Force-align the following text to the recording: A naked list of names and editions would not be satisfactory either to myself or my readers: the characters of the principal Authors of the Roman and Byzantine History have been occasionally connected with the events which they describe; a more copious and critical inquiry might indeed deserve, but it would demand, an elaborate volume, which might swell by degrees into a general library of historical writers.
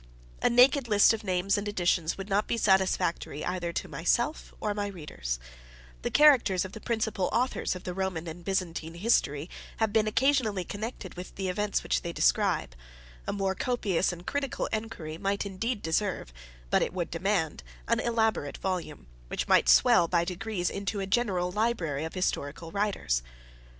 A 0.41 0.49
naked 0.49 0.87
list 0.87 1.13
of 1.13 1.23
names 1.23 1.59
and 1.59 1.67
editions 1.67 2.17
would 2.17 2.27
not 2.27 2.47
be 2.47 2.57
satisfactory 2.57 3.45
either 3.45 3.71
to 3.73 3.87
myself 3.87 4.51
or 4.59 4.73
my 4.73 4.87
readers: 4.87 5.37
the 6.01 6.09
characters 6.09 6.65
of 6.65 6.71
the 6.71 6.81
principal 6.81 7.29
Authors 7.31 7.75
of 7.75 7.83
the 7.83 7.93
Roman 7.93 8.27
and 8.27 8.43
Byzantine 8.43 8.95
History 8.95 9.47
have 9.77 9.93
been 9.93 10.07
occasionally 10.07 10.63
connected 10.63 11.13
with 11.13 11.35
the 11.35 11.49
events 11.49 11.83
which 11.83 12.01
they 12.01 12.11
describe; 12.13 12.75
a 13.27 13.31
more 13.31 13.53
copious 13.53 14.11
and 14.11 14.25
critical 14.25 14.65
inquiry 14.73 15.19
might 15.19 15.45
indeed 15.45 15.83
deserve, 15.83 16.33
but 16.71 16.81
it 16.81 16.93
would 16.93 17.11
demand, 17.11 17.61
an 17.87 17.99
elaborate 17.99 18.57
volume, 18.57 19.05
which 19.27 19.47
might 19.47 19.69
swell 19.69 20.07
by 20.07 20.25
degrees 20.25 20.71
into 20.71 20.99
a 20.99 21.05
general 21.05 21.51
library 21.51 22.03
of 22.05 22.15
historical 22.15 22.71
writers. 22.71 23.21